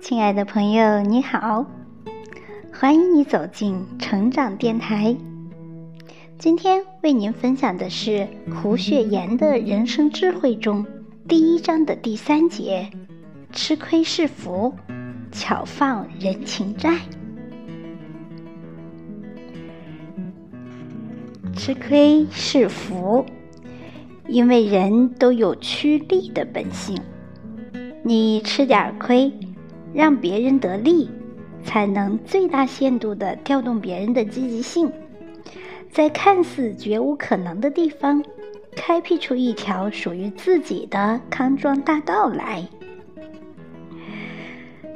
[0.00, 1.64] 亲爱的朋友，你好，
[2.72, 5.16] 欢迎你走进成长电台。
[6.38, 10.86] 今天为您分享的是胡雪岩的人生智慧中
[11.28, 12.90] 第一章的第三节：
[13.52, 14.74] 吃亏是福，
[15.30, 16.98] 巧放人情债。
[21.54, 23.24] 吃亏是福，
[24.26, 26.96] 因为人都有趋利的本性。
[28.10, 29.32] 你吃点亏，
[29.94, 31.08] 让别人得利，
[31.62, 34.90] 才能最大限度地调动别人的积极性，
[35.92, 38.20] 在看似绝无可能的地方，
[38.74, 42.66] 开辟出一条属于自己的康庄大道来。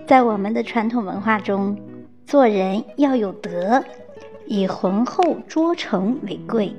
[0.09, 1.79] 在我们的传统文化中，
[2.27, 3.85] 做人要有德。
[4.47, 6.75] 以浑厚卓诚为贵。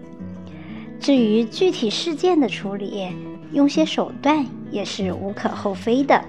[1.00, 3.08] 至于具体事件的处理，
[3.52, 6.24] 用些手段也是无可厚非的。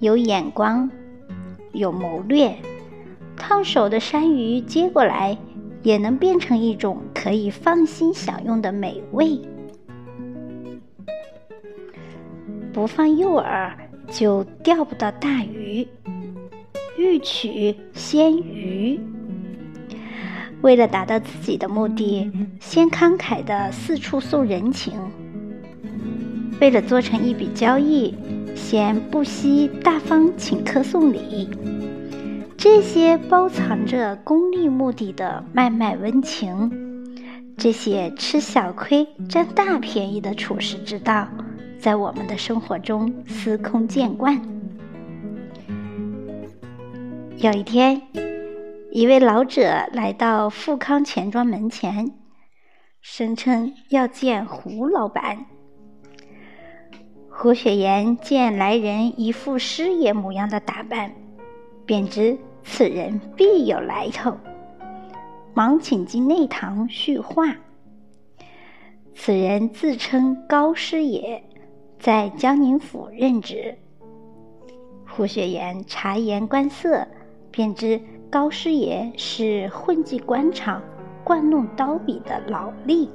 [0.00, 0.90] 有眼光，
[1.72, 2.56] 有谋略，
[3.36, 5.36] 烫手的山芋接过来，
[5.82, 9.38] 也能变成一种可以放心享用的美味。
[12.72, 13.72] 不放诱饵，
[14.10, 15.86] 就钓不到大鱼。
[16.96, 19.00] 欲取先予。
[20.60, 24.92] 为了达到自己的目的，先慷慨的四处送人情；
[26.60, 28.14] 为了做成一笔交易，
[28.54, 31.48] 先不惜大方请客送礼。
[32.56, 36.70] 这些包藏着功利目的的卖卖温情，
[37.56, 41.26] 这些吃小亏占大便宜的处世之道，
[41.78, 44.40] 在我们的生活中司空见惯。
[47.38, 48.00] 有一天。
[48.92, 52.10] 一位老者来到富康钱庄门前，
[53.00, 55.46] 声称要见胡老板。
[57.42, 61.10] 胡雪岩见来人一副师爷模样的打扮，
[61.86, 64.36] 便知此人必有来头，
[65.54, 67.56] 忙请进内堂叙话。
[69.14, 71.42] 此人自称高师爷，
[71.98, 73.74] 在江宁府任职。
[75.08, 77.08] 胡雪岩察言观色，
[77.50, 77.98] 便知。
[78.28, 80.82] 高师爷是混迹官场、
[81.24, 83.08] 惯弄刀笔的老吏。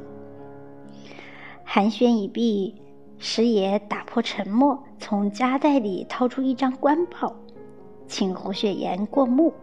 [1.63, 2.73] 寒暄已毕，
[3.17, 7.35] 师爷打破沉默，从夹袋里掏出一张官报，
[8.07, 9.53] 请胡雪岩过目。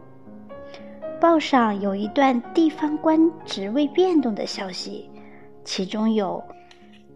[1.20, 5.08] 报上有一段地方官职位变动的消息，
[5.64, 6.42] 其中有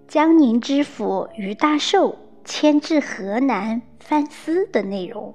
[0.07, 5.35] 江宁知府于大寿迁至河南藩司的内容。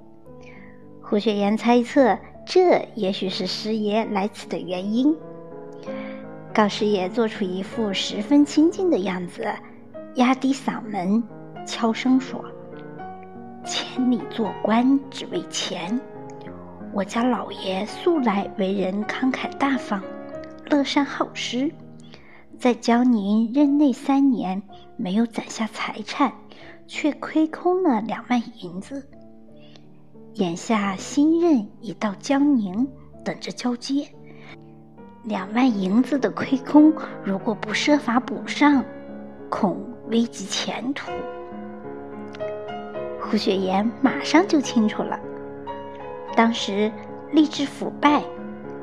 [1.00, 2.18] 胡雪岩猜测。
[2.44, 5.16] 这也许是师爷来此的原因。
[6.52, 9.46] 高师爷做出一副十分亲近的样子，
[10.16, 11.22] 压低嗓门，
[11.66, 12.44] 悄声说
[13.64, 15.98] ：“千里做官只为钱。
[16.92, 20.02] 我家老爷素来为人慷慨大方，
[20.68, 21.72] 乐善好施，
[22.58, 24.62] 在江宁任内三年，
[24.98, 26.30] 没有攒下财产，
[26.86, 29.08] 却亏空了两万银子。”
[30.34, 32.86] 眼下新任已到江宁，
[33.24, 34.06] 等着交接。
[35.24, 36.92] 两万银子的亏空，
[37.24, 38.84] 如果不设法补上，
[39.48, 39.78] 恐
[40.08, 41.10] 危及前途。
[43.20, 45.18] 胡雪岩马上就清楚了，
[46.36, 46.92] 当时
[47.32, 48.22] 吏治腐败，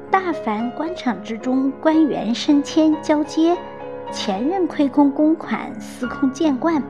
[0.09, 3.56] 大凡官场之中官员升迁交接，
[4.12, 6.81] 前任亏空公款司空见惯，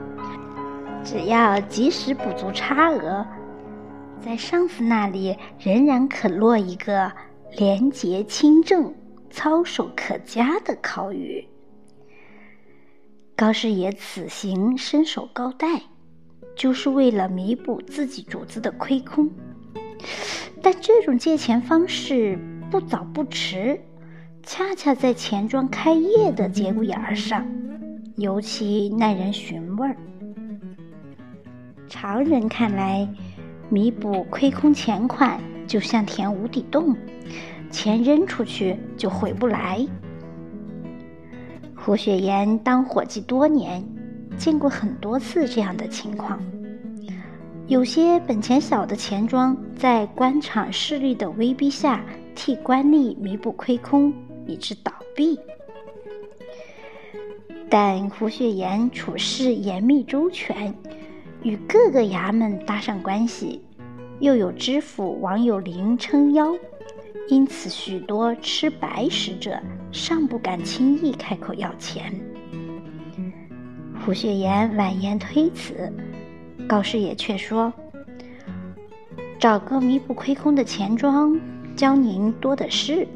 [1.04, 3.26] 只要及时补足差额。
[4.22, 7.12] 在上司那里仍然可落一个
[7.58, 8.94] 廉洁清正、
[9.30, 11.46] 操守可嘉的考语。
[13.40, 15.82] 高师爷此行伸手高贷，
[16.58, 19.32] 就是为了弥补自己主子的亏空。
[20.62, 22.38] 但这种借钱方式
[22.70, 23.80] 不早不迟，
[24.44, 27.48] 恰恰在钱庄开业的节骨眼儿上，
[28.18, 29.96] 尤其耐人寻味儿。
[31.88, 33.08] 常人看来。
[33.69, 36.94] 弥补亏空钱款，就像填无底洞，
[37.72, 39.88] 钱扔出去就回不来。
[41.89, 43.83] 胡雪岩当伙计多年，
[44.38, 46.39] 见过很多次这样的情况。
[47.65, 52.06] 有些本钱小的钱庄，在官场势力的威逼下，
[52.36, 54.13] 替官吏弥补亏空，
[54.45, 55.39] 以致倒闭。
[57.71, 60.71] 但胡雪岩处事严密周全。
[61.41, 63.63] 与各个衙门搭上关系，
[64.19, 66.53] 又有知府王有龄撑腰，
[67.28, 69.60] 因此许多吃白食者
[69.92, 72.14] 尚不敢轻易开口要钱。
[74.04, 75.92] 胡雪岩婉言推辞，
[76.68, 77.72] 高师爷却说
[79.38, 81.40] ：“找个弥补亏空的钱庄，
[81.76, 83.08] 教您多的是。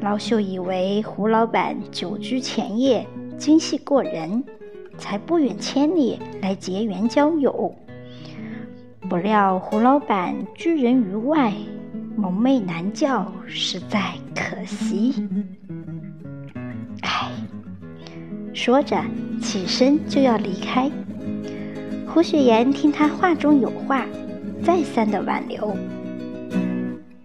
[0.00, 3.06] 老朽以为胡老板久居前业，
[3.36, 4.44] 精细过人，
[4.96, 7.74] 才不远千里来结缘交友。
[9.08, 11.52] 不料胡老板拒人于外，
[12.18, 15.14] 蒙昧难教，实在可惜。
[17.02, 17.30] 唉，
[18.52, 19.00] 说着
[19.40, 20.90] 起身就要离开。
[22.08, 24.04] 胡雪岩听他话中有话，
[24.64, 25.76] 再三的挽留。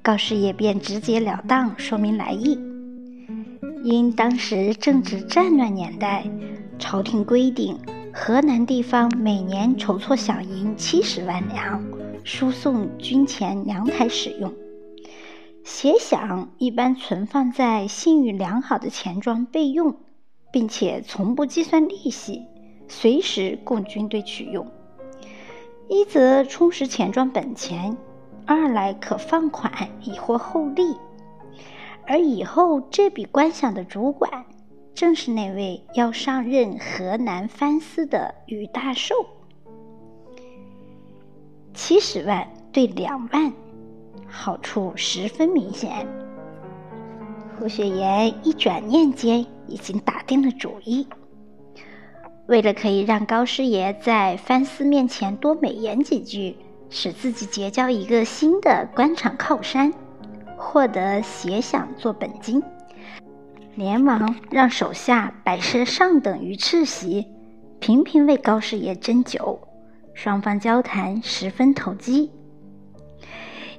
[0.03, 2.59] 高师爷便直截了当说明来意。
[3.83, 6.23] 因当时正值战乱年代，
[6.77, 7.75] 朝廷规定
[8.13, 11.83] 河南地方每年筹措饷银七十万两，
[12.23, 14.53] 输送军前粮台使用。
[15.63, 19.95] 协饷一般存放在信誉良好的钱庄备用，
[20.51, 22.45] 并且从不计算利息，
[22.88, 24.68] 随时供军队取用。
[25.89, 27.98] 一则充实钱庄本钱。
[28.45, 29.71] 二来可放款
[30.01, 30.98] 以获厚利，
[32.06, 34.44] 而以后这笔官饷的主管，
[34.94, 39.15] 正是那位要上任河南藩司的于大寿。
[41.74, 43.54] 七十万对两万，
[44.35, 46.07] 好处十分明显。
[47.56, 51.07] 胡雪岩一转念间已经打定了主意，
[52.47, 56.57] 为了可以让高师爷在藩司面前多美言几句。
[56.95, 59.91] 使自己结交一个新的官场靠山，
[60.56, 62.62] 获得协饷做本金，
[63.74, 67.25] 连忙让手下摆设上等鱼翅席，
[67.79, 69.59] 频频为高师爷斟酒，
[70.13, 72.31] 双方交谈十分投机。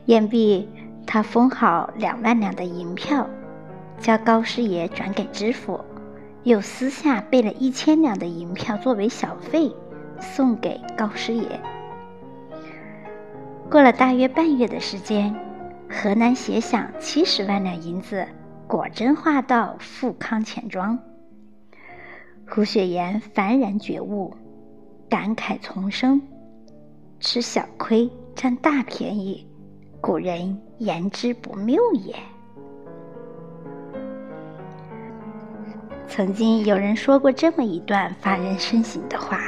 [0.07, 0.69] 言毕，
[1.07, 3.27] 他封好两万两的银票，
[3.99, 5.81] 叫高师爷转给知府，
[6.43, 9.73] 又私下备了一千两的银票作为小费，
[10.21, 11.61] 送给高师爷。
[13.71, 15.35] 过了大约半月的时间，
[15.91, 18.27] 河南协饷七十万两银子
[18.67, 20.99] 果真划到富康钱庄。
[22.47, 24.37] 胡雪岩幡然觉悟，
[25.09, 26.21] 感慨丛生
[27.21, 29.47] ：“吃小亏占大便宜，
[30.05, 32.15] 古人言之不谬也。”
[36.07, 39.39] 曾经有人说过这么一段发人深省的话：“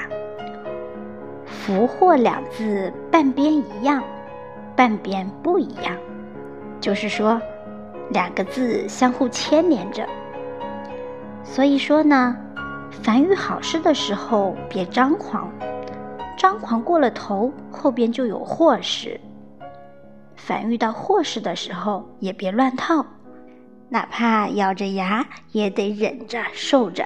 [1.44, 4.02] 福祸两字半边一样。”
[4.74, 5.94] 半边不一样，
[6.80, 7.38] 就是说，
[8.10, 10.06] 两个字相互牵连着。
[11.44, 12.34] 所以说呢，
[12.90, 15.50] 凡遇好事的时候别张狂，
[16.36, 19.18] 张狂过了头，后边就有祸事；
[20.46, 23.04] 凡遇到祸事的时候也别乱套，
[23.88, 27.04] 哪怕咬着牙也得忍着受着，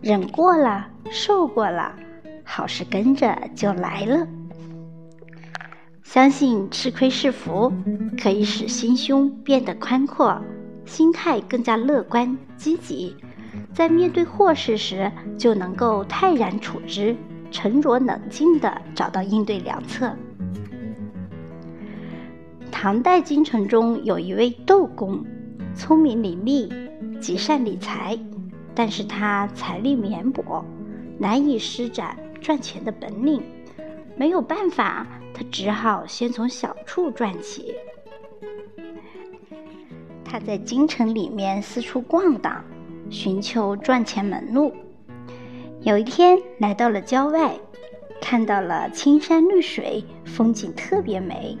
[0.00, 1.94] 忍过了，受过了，
[2.42, 4.26] 好事跟着就来了。
[6.02, 7.70] 相信吃亏是福，
[8.18, 10.40] 可以使心胸变得宽阔，
[10.86, 13.14] 心态更加乐观积极，
[13.74, 17.14] 在面对祸事时就能够泰然处之，
[17.50, 20.10] 沉着冷静地找到应对良策。
[22.86, 25.20] 唐代京城中有一位窦公，
[25.74, 26.70] 聪明伶俐，
[27.18, 28.16] 极善理财，
[28.76, 30.64] 但是他财力绵薄，
[31.18, 33.42] 难以施展赚钱的本领，
[34.14, 35.04] 没有办法。
[35.34, 37.74] 他只好先从小处赚起。
[40.24, 42.64] 他在京城里面四处逛荡，
[43.10, 44.72] 寻求赚钱门路。
[45.80, 47.58] 有一天来到了郊外，
[48.20, 51.58] 看到了青山绿水，风景特别美，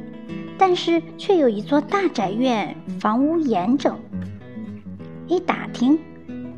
[0.58, 3.98] 但是却有一座大宅院，房屋严整。
[5.26, 5.98] 一打听，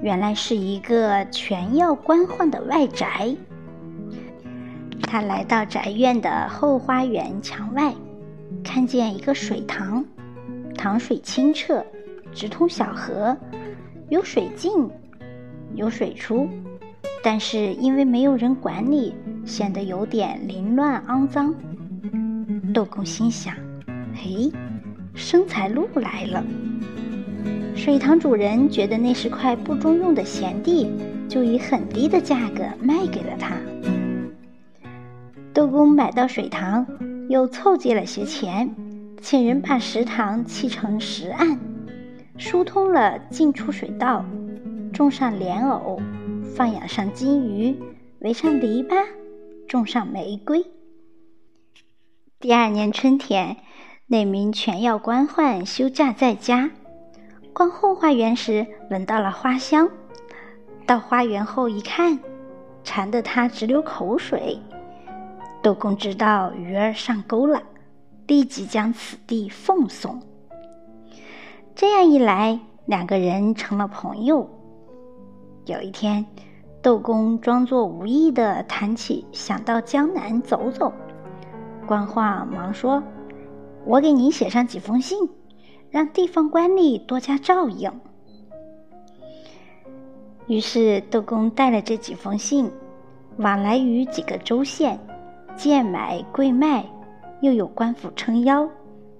[0.03, 3.35] 原来是一个全要官宦的外宅。
[5.03, 7.95] 他来到宅院的后花园墙外，
[8.63, 10.05] 看见一个水塘，
[10.77, 11.85] 塘水清澈，
[12.33, 13.37] 直通小河，
[14.11, 14.71] 有水进，
[15.75, 16.47] 有水出，
[17.23, 19.15] 但是因为没有人管理，
[19.47, 21.55] 显得有点凌乱肮脏。
[22.75, 23.55] 窦公心想
[24.21, 24.51] ：“嘿，
[25.15, 26.45] 生财路来了。”
[27.77, 30.91] 水塘主人觉得那是块不中用的闲地，
[31.29, 33.57] 就以很低的价格卖给了他。
[35.55, 36.87] 豆公买到水塘，
[37.29, 38.75] 又凑集了些钱，
[39.21, 41.59] 请人把石塘砌成石岸，
[42.37, 44.25] 疏通了进出水道，
[44.93, 46.01] 种上莲藕，
[46.57, 47.77] 放养上金鱼，
[48.21, 49.05] 围上篱笆，
[49.69, 50.67] 种上玫瑰。
[52.41, 53.57] 第二年春天，
[54.11, 56.71] 那名全要官宦休假在家，
[57.53, 59.91] 逛后花园时闻到了花香，
[60.87, 62.19] 到花园后一看，
[62.83, 64.59] 馋得他直流口水。
[65.61, 67.63] 窦公知道鱼儿上钩了，
[68.27, 70.23] 立即将此地奉送。
[71.75, 74.49] 这样一来，两个人成了朋友。
[75.67, 76.25] 有一天，
[76.81, 80.91] 窦公装作无意的谈起想到江南走走，
[81.87, 83.03] 官话忙说
[83.89, 85.19] ：“我给您写上几封信，
[85.91, 87.91] 让地方官吏多加照应。”
[90.47, 92.71] 于是窦公带了这几封信，
[93.39, 94.99] 往来于几个州县，
[95.57, 96.85] 贱买贵卖，
[97.41, 98.69] 又有官府撑腰，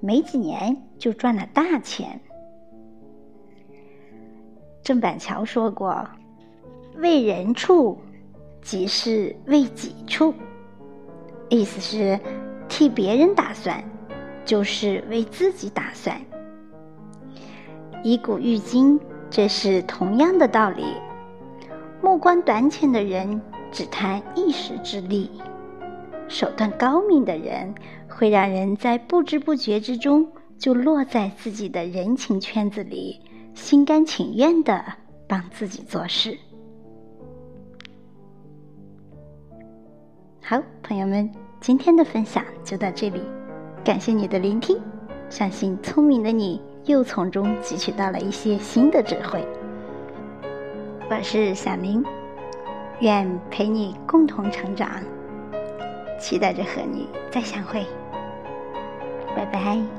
[0.01, 2.21] 没几年就赚了大钱。
[4.83, 6.07] 郑板桥说过
[6.97, 7.97] ：“为人处，
[8.61, 10.35] 即是为己处。”
[11.49, 12.21] 意思是
[12.69, 13.83] 替别人打算，
[14.49, 16.19] 就是为自己打算。
[18.03, 20.87] 以古喻今，这是同样的道理。
[22.01, 23.39] 目光短浅的人
[23.71, 25.31] 只谈一时之利，
[26.29, 27.75] 手段高明的人
[28.09, 30.27] 会让人在不知不觉之中
[30.57, 33.21] 就落在自己的人情圈子里。
[33.53, 34.83] 心甘情愿的
[35.27, 36.39] 帮自己做事。
[40.41, 43.21] 好，朋友们，今天的分享就到这里，
[43.89, 44.79] 感谢你的聆听，
[45.31, 49.43] 相信聪明的你又从中汲取到了一些新的智慧。
[51.09, 52.05] 我是小林，
[53.01, 54.91] 愿陪你共同成长，
[56.21, 57.87] 期待着和你再相会，
[59.35, 59.98] 拜拜。